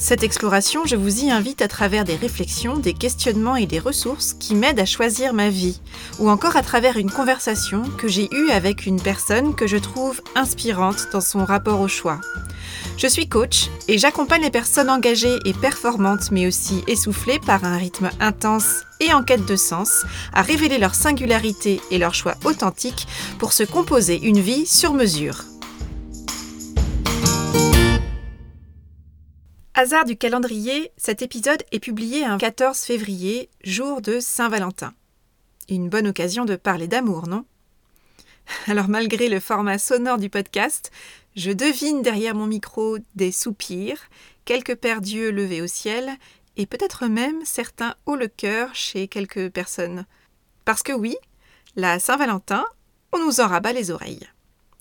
[0.00, 4.32] Cette exploration, je vous y invite à travers des réflexions, des questionnements et des ressources
[4.32, 5.80] qui m'aident à choisir ma vie,
[6.20, 10.22] ou encore à travers une conversation que j'ai eue avec une personne que je trouve
[10.36, 12.20] inspirante dans son rapport au choix.
[12.96, 17.76] Je suis coach et j'accompagne les personnes engagées et performantes, mais aussi essoufflées par un
[17.76, 23.08] rythme intense et en quête de sens, à révéler leur singularité et leur choix authentique
[23.40, 25.44] pour se composer une vie sur mesure.
[29.80, 34.92] Hasard du calendrier, cet épisode est publié un 14 février, jour de Saint-Valentin.
[35.68, 37.44] Une bonne occasion de parler d'amour, non?
[38.66, 40.90] Alors malgré le format sonore du podcast,
[41.36, 44.00] je devine derrière mon micro des soupirs,
[44.44, 46.10] quelques paires d'yeux levés au ciel,
[46.56, 50.06] et peut-être même certains haut le cœur chez quelques personnes.
[50.64, 51.16] Parce que oui,
[51.76, 52.64] la Saint-Valentin,
[53.12, 54.28] on nous en rabat les oreilles.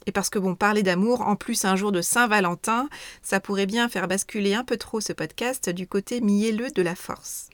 [0.08, 2.89] Et parce que bon, parler d'amour, en plus un jour de Saint-Valentin,
[3.22, 6.95] ça pourrait bien faire basculer un peu trop ce podcast du côté mielleux de la
[6.95, 7.50] force.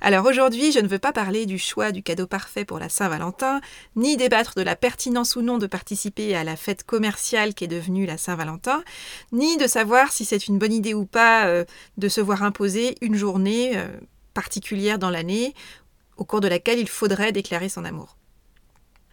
[0.00, 3.60] Alors aujourd'hui, je ne veux pas parler du choix du cadeau parfait pour la Saint-Valentin,
[3.96, 7.68] ni débattre de la pertinence ou non de participer à la fête commerciale qui est
[7.68, 8.84] devenue la Saint-Valentin,
[9.32, 11.64] ni de savoir si c'est une bonne idée ou pas euh,
[11.96, 13.88] de se voir imposer une journée euh,
[14.34, 15.54] particulière dans l'année
[16.18, 18.16] au cours de laquelle il faudrait déclarer son amour.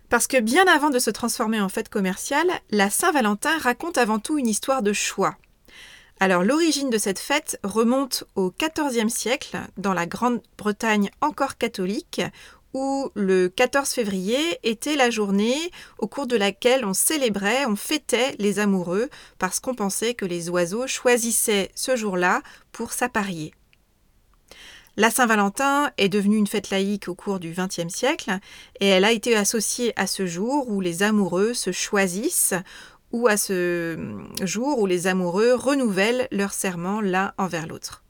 [0.10, 4.38] Parce que bien avant de se transformer en fête commerciale, la Saint-Valentin raconte avant tout
[4.38, 5.36] une histoire de choix.
[6.20, 12.22] Alors l'origine de cette fête remonte au XIVe siècle, dans la Grande-Bretagne encore catholique,
[12.74, 15.58] où le 14 février était la journée
[16.00, 20.50] au cours de laquelle on célébrait, on fêtait les amoureux, parce qu'on pensait que les
[20.50, 23.54] oiseaux choisissaient ce jour-là pour s'apparier.
[24.96, 28.38] La Saint-Valentin est devenue une fête laïque au cours du XXe siècle
[28.80, 32.54] et elle a été associée à ce jour où les amoureux se choisissent
[33.12, 33.98] ou à ce
[34.44, 38.04] jour où les amoureux renouvellent leur serment l'un envers l'autre.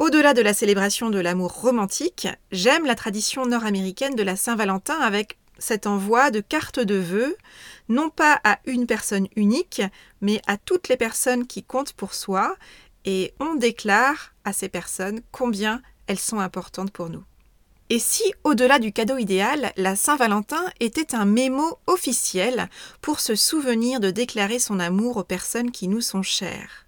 [0.00, 5.38] Au-delà de la célébration de l'amour romantique, j'aime la tradition nord-américaine de la Saint-Valentin avec
[5.58, 7.36] cet envoi de cartes de vœux,
[7.88, 9.82] non pas à une personne unique,
[10.20, 12.56] mais à toutes les personnes qui comptent pour soi
[13.04, 17.24] et on déclare à ces personnes combien elles sont importantes pour nous.
[17.90, 22.68] Et si, au-delà du cadeau idéal, la Saint-Valentin était un mémo officiel
[23.00, 26.87] pour se souvenir de déclarer son amour aux personnes qui nous sont chères?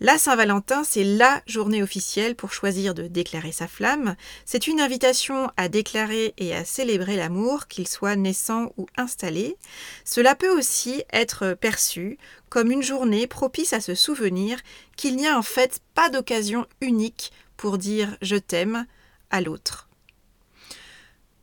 [0.00, 4.14] La Saint-Valentin, c'est la journée officielle pour choisir de déclarer sa flamme.
[4.44, 9.56] C'est une invitation à déclarer et à célébrer l'amour, qu'il soit naissant ou installé.
[10.04, 12.16] Cela peut aussi être perçu
[12.48, 14.60] comme une journée propice à se souvenir
[14.96, 18.86] qu'il n'y a en fait pas d'occasion unique pour dire je t'aime
[19.30, 19.88] à l'autre.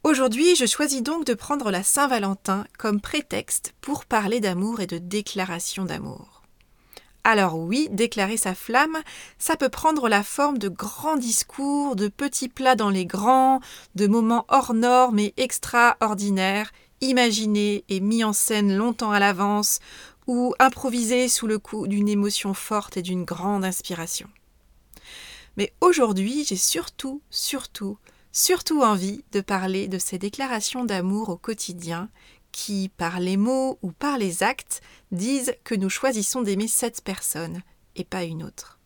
[0.03, 4.99] Aujourd'hui, je choisis donc de prendre la Saint-Valentin comme prétexte pour parler d'amour et de
[4.99, 6.34] déclaration d'amour.
[7.27, 8.99] Alors oui, déclarer sa flamme,
[9.39, 13.61] ça peut prendre la forme de grands discours, de petits plats dans les grands,
[13.95, 16.71] de moments hors normes et extraordinaires,
[17.01, 19.79] imaginés et mis en scène longtemps à l'avance,
[20.27, 24.29] ou improvisés sous le coup d'une émotion forte et d'une grande inspiration.
[25.57, 27.97] Mais aujourd'hui, j'ai surtout, surtout,
[28.33, 32.07] surtout envie de parler de ces déclarations d'amour au quotidien
[32.55, 34.79] qui, par les mots ou par les actes,
[35.11, 37.61] disent que nous choisissons d'aimer cette personne
[37.97, 38.79] et pas une autre.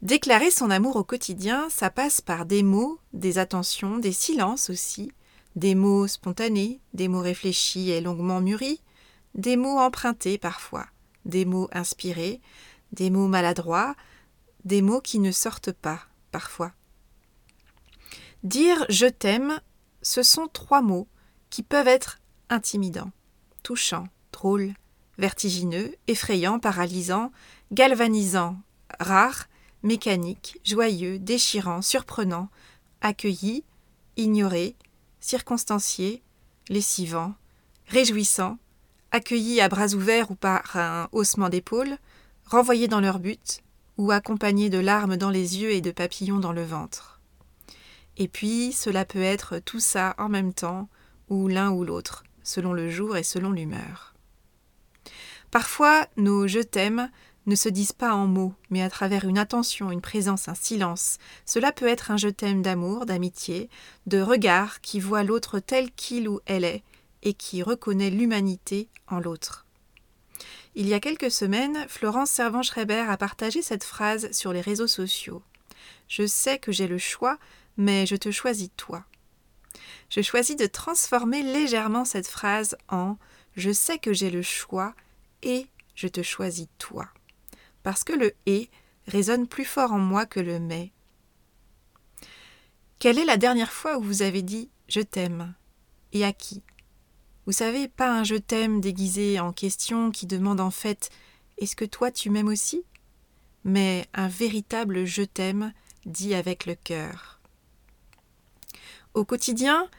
[0.00, 5.10] Déclarer son amour au quotidien, ça passe par des mots, des attentions, des silences aussi,
[5.56, 8.80] des mots spontanés, des mots réfléchis et longuement mûris,
[9.34, 10.86] des mots empruntés parfois,
[11.24, 12.40] des mots inspirés,
[12.92, 13.96] des mots maladroits,
[14.64, 16.70] des mots qui ne sortent pas parfois.
[18.44, 19.60] Dire je t'aime,
[20.00, 21.08] ce sont trois mots
[21.50, 22.21] qui peuvent être
[22.52, 23.10] intimidant,
[23.62, 24.74] touchant, drôle,
[25.16, 27.32] vertigineux, effrayant, paralysant,
[27.72, 28.58] galvanisant,
[29.00, 29.48] rare,
[29.82, 32.50] mécanique, joyeux, déchirant, surprenant,
[33.00, 33.64] accueilli,
[34.18, 34.76] ignoré,
[35.18, 36.22] circonstancié,
[36.68, 37.34] lessivant,
[37.88, 38.58] réjouissant,
[39.12, 41.96] accueilli à bras ouverts ou par un haussement d'épaule,
[42.44, 43.62] renvoyé dans leur but,
[43.96, 47.20] ou accompagné de larmes dans les yeux et de papillons dans le ventre.
[48.18, 50.88] Et puis, cela peut être tout ça en même temps,
[51.30, 54.14] ou l'un ou l'autre, selon le jour et selon l'humeur.
[55.50, 57.10] Parfois, nos je t'aime
[57.46, 61.18] ne se disent pas en mots, mais à travers une attention, une présence, un silence.
[61.44, 63.68] Cela peut être un je t'aime d'amour, d'amitié,
[64.06, 66.82] de regard qui voit l'autre tel qu'il ou elle est,
[67.22, 69.66] et qui reconnaît l'humanité en l'autre.
[70.74, 75.42] Il y a quelques semaines, Florence Servan-Schreiber a partagé cette phrase sur les réseaux sociaux.
[76.08, 77.38] Je sais que j'ai le choix,
[77.76, 79.04] mais je te choisis toi.
[80.12, 83.16] Je choisis de transformer légèrement cette phrase en
[83.56, 84.94] Je sais que j'ai le choix
[85.42, 87.08] et je te choisis toi.
[87.82, 88.68] Parce que le et
[89.06, 90.92] résonne plus fort en moi que le mais.
[92.98, 95.54] Quelle est la dernière fois où vous avez dit je t'aime
[96.12, 96.62] Et à qui?
[97.46, 101.08] Vous savez, pas un je t'aime déguisé en question qui demande en fait
[101.56, 102.84] Est-ce que toi tu m'aimes aussi?
[103.64, 105.72] mais un véritable je t'aime
[106.04, 107.41] dit avec le cœur.
[109.14, 109.90] Au quotidien,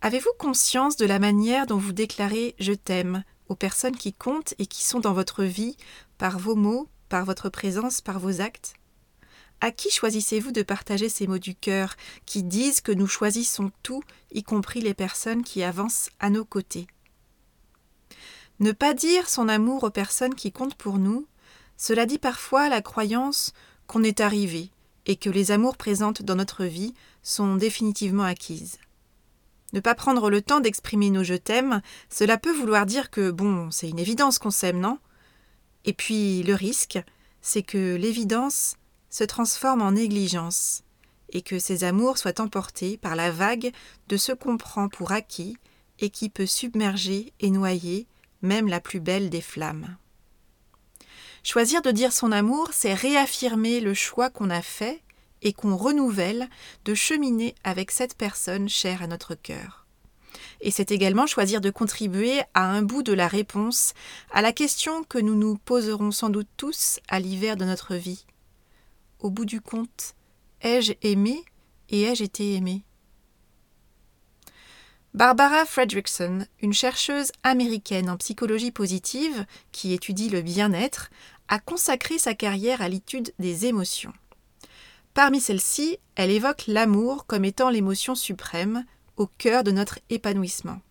[0.00, 4.66] avez-vous conscience de la manière dont vous déclarez je t'aime aux personnes qui comptent et
[4.66, 5.76] qui sont dans votre vie
[6.18, 8.74] par vos mots, par votre présence, par vos actes?
[9.60, 11.94] À qui choisissez-vous de partager ces mots du cœur
[12.26, 14.02] qui disent que nous choisissons tout,
[14.32, 16.88] y compris les personnes qui avancent à nos côtés?
[18.58, 21.28] Ne pas dire son amour aux personnes qui comptent pour nous,
[21.76, 23.52] cela dit parfois la croyance
[23.86, 24.70] qu'on est arrivé
[25.06, 26.94] et que les amours présentes dans notre vie
[27.26, 28.78] sont définitivement acquises.
[29.72, 33.70] Ne pas prendre le temps d'exprimer nos je t'aime, cela peut vouloir dire que, bon,
[33.72, 34.98] c'est une évidence qu'on s'aime, non?
[35.84, 37.00] Et puis, le risque,
[37.40, 38.76] c'est que l'évidence
[39.10, 40.84] se transforme en négligence,
[41.30, 43.72] et que ces amours soient emportés par la vague
[44.08, 45.56] de ce qu'on prend pour acquis
[45.98, 48.06] et qui peut submerger et noyer
[48.42, 49.96] même la plus belle des flammes.
[51.42, 55.02] Choisir de dire son amour, c'est réaffirmer le choix qu'on a fait
[55.42, 56.48] et qu'on renouvelle
[56.84, 59.86] de cheminer avec cette personne chère à notre cœur.
[60.60, 63.94] Et c'est également choisir de contribuer à un bout de la réponse
[64.30, 68.24] à la question que nous nous poserons sans doute tous à l'hiver de notre vie.
[69.18, 70.14] Au bout du compte,
[70.62, 71.44] ai-je aimé
[71.90, 72.82] et ai-je été aimé?
[75.14, 81.08] Barbara Fredrickson, une chercheuse américaine en psychologie positive qui étudie le bien-être,
[81.48, 84.12] a consacré sa carrière à l'étude des émotions.
[85.16, 88.84] Parmi celles-ci, elle évoque l'amour comme étant l'émotion suprême,
[89.16, 90.82] au cœur de notre épanouissement.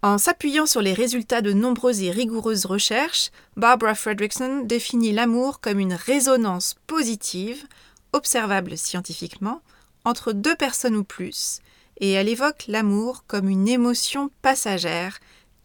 [0.00, 5.78] En s'appuyant sur les résultats de nombreuses et rigoureuses recherches, Barbara Fredrickson définit l'amour comme
[5.78, 7.66] une résonance positive,
[8.14, 9.60] observable scientifiquement,
[10.06, 11.60] entre deux personnes ou plus,
[12.00, 15.18] et elle évoque l'amour comme une émotion passagère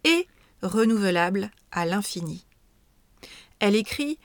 [0.04, 0.28] et
[0.62, 2.46] renouvelable à l'infini.
[3.60, 4.20] Elle écrit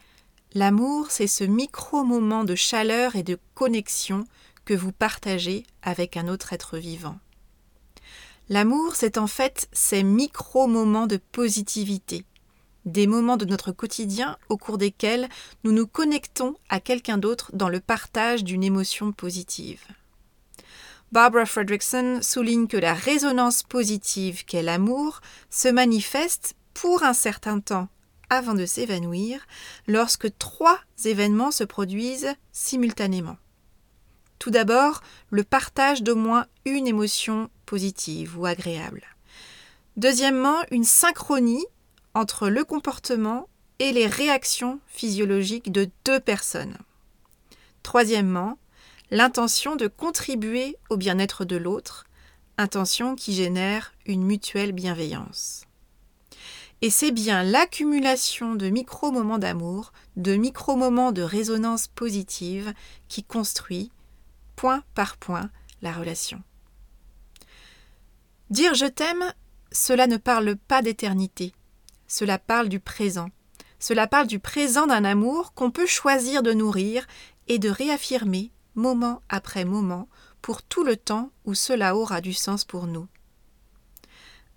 [0.54, 4.24] L'amour, c'est ce micro-moment de chaleur et de connexion
[4.64, 7.18] que vous partagez avec un autre être vivant.
[8.48, 12.24] L'amour, c'est en fait ces micro-moments de positivité,
[12.84, 15.28] des moments de notre quotidien au cours desquels
[15.64, 19.82] nous nous connectons à quelqu'un d'autre dans le partage d'une émotion positive.
[21.10, 27.88] Barbara Fredrickson souligne que la résonance positive qu'est l'amour se manifeste pour un certain temps
[28.30, 29.46] avant de s'évanouir
[29.86, 33.36] lorsque trois événements se produisent simultanément.
[34.38, 39.02] Tout d'abord, le partage d'au moins une émotion positive ou agréable.
[39.96, 41.64] Deuxièmement, une synchronie
[42.14, 43.48] entre le comportement
[43.78, 46.76] et les réactions physiologiques de deux personnes.
[47.82, 48.58] Troisièmement,
[49.10, 52.04] l'intention de contribuer au bien-être de l'autre,
[52.58, 55.64] intention qui génère une mutuelle bienveillance.
[56.84, 62.74] Et c'est bien l'accumulation de micro-moments d'amour, de micro-moments de résonance positive
[63.08, 63.90] qui construit,
[64.54, 65.48] point par point,
[65.80, 66.42] la relation.
[68.50, 69.32] Dire je t'aime,
[69.72, 71.54] cela ne parle pas d'éternité,
[72.06, 73.30] cela parle du présent.
[73.78, 77.06] Cela parle du présent d'un amour qu'on peut choisir de nourrir
[77.48, 80.06] et de réaffirmer moment après moment
[80.42, 83.08] pour tout le temps où cela aura du sens pour nous.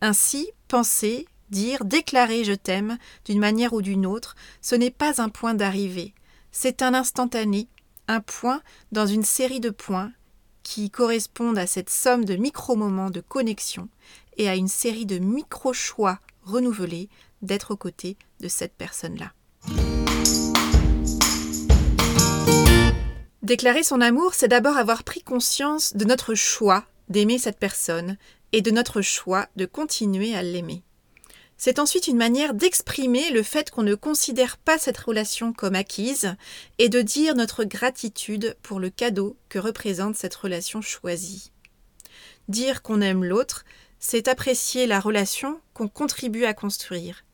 [0.01, 5.29] Ainsi, penser, Dire, déclarer je t'aime, d'une manière ou d'une autre, ce n'est pas un
[5.29, 6.13] point d'arrivée,
[6.51, 7.67] c'est un instantané,
[8.07, 8.61] un point
[8.91, 10.11] dans une série de points
[10.63, 13.87] qui correspondent à cette somme de micro-moments de connexion
[14.35, 17.09] et à une série de micro-choix renouvelés
[17.41, 19.31] d'être aux côtés de cette personne-là.
[23.41, 28.17] Déclarer son amour, c'est d'abord avoir pris conscience de notre choix d'aimer cette personne
[28.51, 30.83] et de notre choix de continuer à l'aimer.
[31.57, 36.35] C'est ensuite une manière d'exprimer le fait qu'on ne considère pas cette relation comme acquise
[36.77, 41.51] et de dire notre gratitude pour le cadeau que représente cette relation choisie.
[42.47, 43.65] Dire qu'on aime l'autre,
[43.99, 47.25] c'est apprécier la relation qu'on contribue à construire.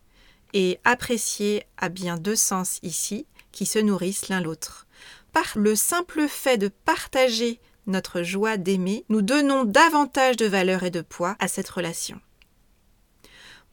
[0.53, 4.88] Et apprécier a bien deux sens ici, qui se nourrissent l'un l'autre.
[5.34, 10.92] Par le simple fait de partager notre joie d'aimer, nous donnons davantage de valeur et
[10.92, 12.22] de poids à cette relation.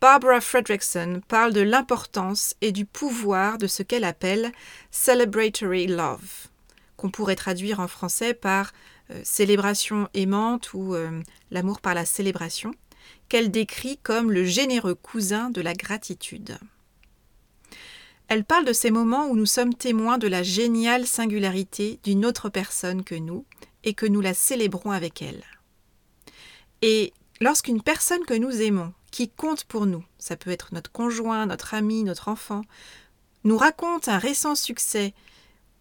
[0.00, 4.50] Barbara Fredrickson parle de l'importance et du pouvoir de ce qu'elle appelle
[4.90, 6.48] celebratory love,
[6.96, 8.72] qu'on pourrait traduire en français par
[9.10, 12.72] euh, célébration aimante ou euh, l'amour par la célébration,
[13.28, 16.56] qu'elle décrit comme le généreux cousin de la gratitude.
[18.28, 22.48] Elle parle de ces moments où nous sommes témoins de la géniale singularité d'une autre
[22.48, 23.44] personne que nous
[23.84, 25.42] et que nous la célébrons avec elle.
[26.80, 31.46] Et lorsqu'une personne que nous aimons, qui compte pour nous, ça peut être notre conjoint,
[31.46, 32.62] notre ami, notre enfant,
[33.44, 35.14] nous raconte un récent succès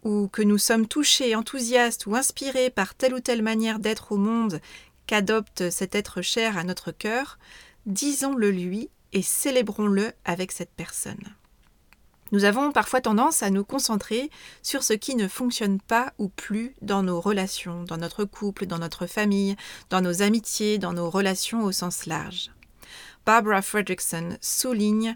[0.03, 4.17] ou que nous sommes touchés, enthousiastes ou inspirés par telle ou telle manière d'être au
[4.17, 4.61] monde
[5.07, 7.37] qu'adopte cet être cher à notre cœur,
[7.85, 11.35] disons-le lui et célébrons-le avec cette personne.
[12.31, 14.29] Nous avons parfois tendance à nous concentrer
[14.61, 18.77] sur ce qui ne fonctionne pas ou plus dans nos relations, dans notre couple, dans
[18.77, 19.55] notre famille,
[19.89, 22.51] dans nos amitiés, dans nos relations au sens large.
[23.29, 25.15] Barbara Fredrickson souligne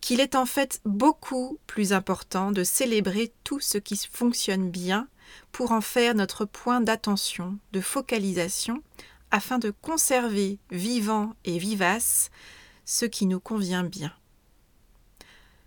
[0.00, 5.06] qu'il est en fait beaucoup plus important de célébrer tout ce qui fonctionne bien
[5.52, 8.82] pour en faire notre point d'attention, de focalisation,
[9.30, 12.30] afin de conserver vivant et vivace
[12.86, 14.14] ce qui nous convient bien.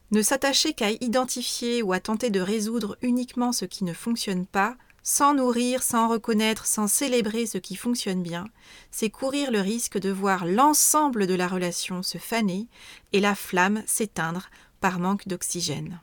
[0.09, 4.75] Ne s'attacher qu'à identifier ou à tenter de résoudre uniquement ce qui ne fonctionne pas,
[5.07, 8.47] sans nourrir, sans reconnaître, sans célébrer ce qui fonctionne bien,
[8.89, 12.67] c'est courir le risque de voir l'ensemble de la relation se faner
[13.13, 14.49] et la flamme s'éteindre
[14.81, 16.01] par manque d'oxygène.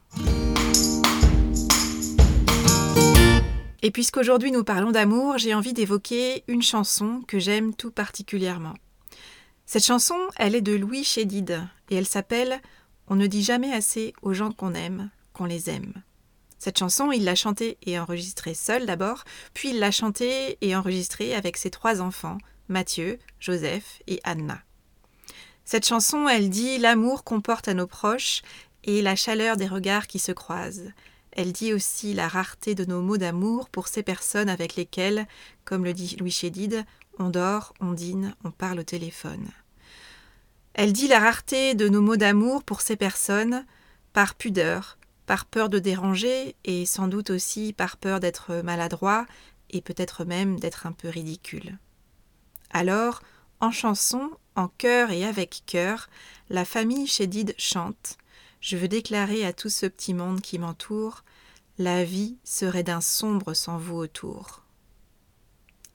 [3.83, 8.75] Et puisqu'aujourd'hui nous parlons d'amour, j'ai envie d'évoquer une chanson que j'aime tout particulièrement.
[9.67, 12.61] Cette chanson, elle est de Louis Chédid et elle s'appelle
[13.09, 15.93] On ne dit jamais assez aux gens qu'on aime, qu'on les aime.
[16.63, 21.35] Cette chanson, il l'a chantée et enregistrée seul d'abord, puis il l'a chantée et enregistrée
[21.35, 22.39] avec ses trois enfants,
[22.69, 24.63] Mathieu, Joseph et Anna.
[25.65, 28.43] Cette chanson, elle dit l'amour qu'on porte à nos proches
[28.85, 30.93] et la chaleur des regards qui se croisent.
[31.33, 35.27] Elle dit aussi la rareté de nos mots d'amour pour ces personnes avec lesquelles,
[35.65, 36.85] comme le dit Louis Chédid,
[37.19, 39.49] on dort, on dîne, on parle au téléphone.
[40.75, 43.67] Elle dit la rareté de nos mots d'amour pour ces personnes
[44.13, 44.97] par pudeur,
[45.33, 49.25] par peur de déranger et sans doute aussi par peur d'être maladroit
[49.71, 51.79] et peut-être même d'être un peu ridicule.
[52.69, 53.23] Alors,
[53.59, 56.11] en chanson, en chœur et avec cœur,
[56.51, 58.19] la famille Chédid chante
[58.61, 61.25] Je veux déclarer à tout ce petit monde qui m'entoure
[61.79, 64.67] La vie serait d'un sombre sans vous autour.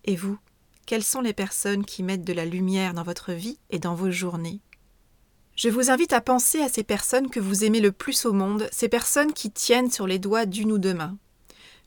[0.06, 0.40] Et vous,
[0.88, 4.10] quelles sont les personnes qui mettent de la lumière dans votre vie et dans vos
[4.10, 4.62] journées?
[5.58, 8.70] Je vous invite à penser à ces personnes que vous aimez le plus au monde,
[8.72, 11.18] ces personnes qui tiennent sur les doigts d'une ou deux mains.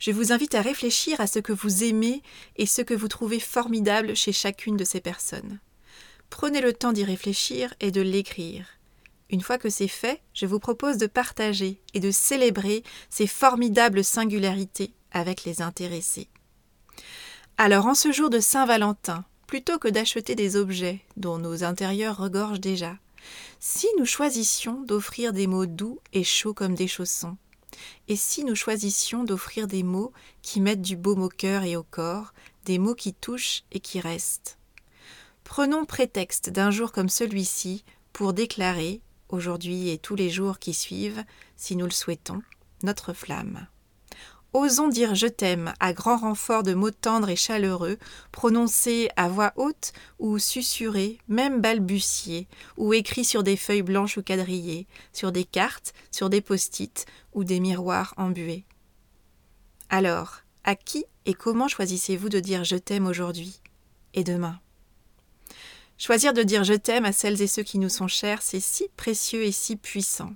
[0.00, 2.23] Je vous invite à réfléchir à ce que vous aimez
[2.57, 5.61] et ce que vous trouvez formidable chez chacune de ces personnes.
[6.31, 8.67] Prenez le temps d'y réfléchir et de l'écrire.
[9.31, 14.03] Une fois que c'est fait, je vous propose de partager et de célébrer ces formidables
[14.03, 16.29] singularités avec les intéressés.
[17.57, 22.61] Alors en ce jour de Saint-Valentin, plutôt que d'acheter des objets dont nos intérieurs regorgent
[22.61, 22.97] déjà,
[23.59, 27.37] si nous choisissions d'offrir des mots doux et chauds comme des chaussons,
[28.09, 30.12] et si nous choisissions d'offrir des mots
[30.43, 32.33] qui mettent du baume au cœur et au corps,
[32.65, 34.59] des mots qui touchent et qui restent
[35.45, 41.25] Prenons prétexte d'un jour comme celui-ci pour déclarer, aujourd'hui et tous les jours qui suivent,
[41.57, 42.43] si nous le souhaitons,
[42.83, 43.67] notre flamme.
[44.52, 47.99] Osons dire je t'aime à grand renfort de mots tendres et chaleureux,
[48.33, 54.23] prononcés à voix haute ou susurrés, même balbutiés, ou écrits sur des feuilles blanches ou
[54.23, 58.64] quadrillées, sur des cartes, sur des post-it ou des miroirs embués.
[59.88, 63.61] Alors, à qui et comment choisissez-vous de dire je t'aime aujourd'hui
[64.14, 64.59] et demain?
[65.97, 68.88] Choisir de dire je t'aime à celles et ceux qui nous sont chers, c'est si
[68.97, 70.33] précieux et si puissant.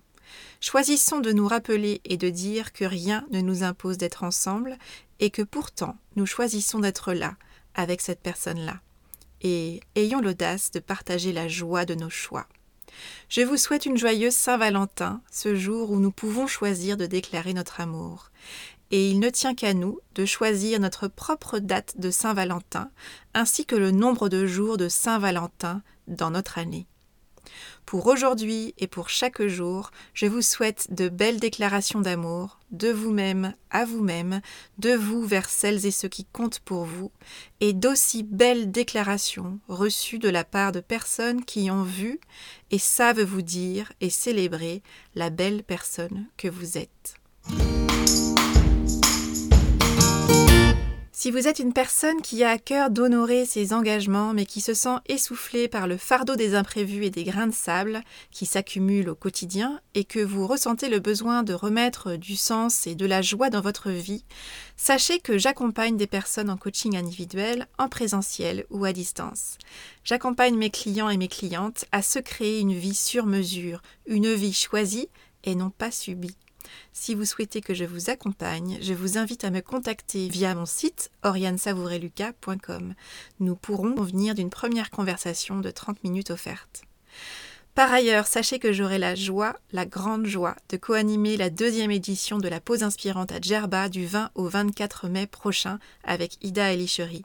[0.61, 4.79] Choisissons de nous rappeler et de dire que rien ne nous impose d'être ensemble
[5.21, 7.37] et que pourtant nous choisissons d'être là,
[7.75, 8.81] avec cette personne-là.
[9.43, 12.47] Et ayons l'audace de partager la joie de nos choix.
[13.29, 17.81] Je vous souhaite une joyeuse Saint-Valentin, ce jour où nous pouvons choisir de déclarer notre
[17.81, 18.31] amour.
[18.91, 22.91] Et il ne tient qu'à nous de choisir notre propre date de Saint-Valentin,
[23.35, 26.87] ainsi que le nombre de jours de Saint-Valentin dans notre année.
[27.87, 33.55] Pour aujourd'hui et pour chaque jour, je vous souhaite de belles déclarations d'amour, de vous-même
[33.71, 34.41] à vous-même,
[34.79, 37.11] de vous vers celles et ceux qui comptent pour vous,
[37.61, 42.21] et d'aussi belles déclarations reçues de la part de personnes qui ont vu
[42.71, 44.83] et savent vous dire et célébrer
[45.15, 47.15] la belle personne que vous êtes.
[51.17, 54.75] Si vous êtes une personne qui a à cœur d'honorer ses engagements mais qui se
[54.75, 58.03] sent essoufflée par le fardeau des imprévus et des grains de sable
[58.33, 62.97] qui s'accumulent au quotidien et que vous ressentez le besoin de remettre du sens et
[62.97, 64.25] de la joie dans votre vie,
[64.77, 69.59] sachez que j'accompagne des personnes en coaching individuel, en présentiel ou à distance.
[70.03, 74.53] J'accompagne mes clients et mes clientes à se créer une vie sur mesure, une vie
[74.53, 75.09] choisie
[75.45, 76.37] et non pas subie.
[76.93, 80.67] Si vous souhaitez que je vous accompagne, je vous invite à me contacter via mon
[80.67, 82.95] site oriansavoureluca.com.
[83.41, 86.83] Nous pourrons convenir d'une première conversation de 30 minutes offerte.
[87.75, 92.39] Par ailleurs, sachez que j'aurai la joie, la grande joie, de co-animer la deuxième édition
[92.39, 97.25] de la pause inspirante à Djerba du 20 au 24 mai prochain avec Ida Elichery.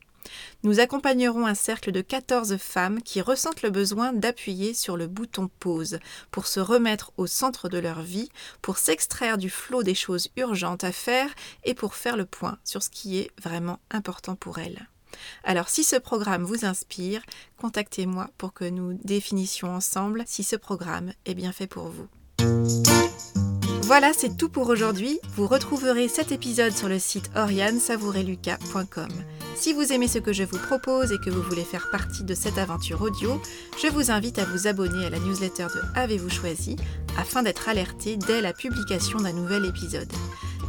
[0.63, 5.49] Nous accompagnerons un cercle de 14 femmes qui ressentent le besoin d'appuyer sur le bouton
[5.59, 5.99] pause
[6.31, 8.29] pour se remettre au centre de leur vie,
[8.61, 11.29] pour s'extraire du flot des choses urgentes à faire
[11.63, 14.87] et pour faire le point sur ce qui est vraiment important pour elles.
[15.43, 17.21] Alors si ce programme vous inspire,
[17.57, 22.07] contactez-moi pour que nous définissions ensemble si ce programme est bien fait pour vous.
[23.83, 25.19] Voilà, c'est tout pour aujourd'hui.
[25.35, 29.09] Vous retrouverez cet épisode sur le site oriansavoureluca.com.
[29.55, 32.33] Si vous aimez ce que je vous propose et que vous voulez faire partie de
[32.33, 33.41] cette aventure audio,
[33.81, 36.75] je vous invite à vous abonner à la newsletter de Avez-vous choisi
[37.17, 40.11] afin d'être alerté dès la publication d'un nouvel épisode.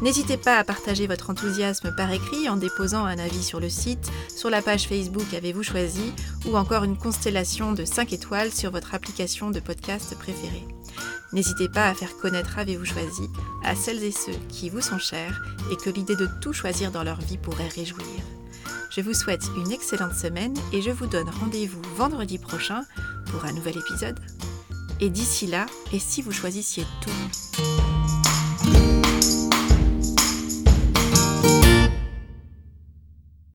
[0.03, 4.11] N'hésitez pas à partager votre enthousiasme par écrit en déposant un avis sur le site,
[4.35, 6.13] sur la page Facebook Avez-vous choisi
[6.47, 10.67] ou encore une constellation de 5 étoiles sur votre application de podcast préférée.
[11.33, 13.29] N'hésitez pas à faire connaître Avez-vous choisi
[13.63, 17.05] à celles et ceux qui vous sont chers et que l'idée de tout choisir dans
[17.05, 18.07] leur vie pourrait réjouir.
[18.91, 22.83] Je vous souhaite une excellente semaine et je vous donne rendez-vous vendredi prochain
[23.31, 24.19] pour un nouvel épisode.
[25.01, 27.80] Et d'ici là, et si vous choisissiez tout?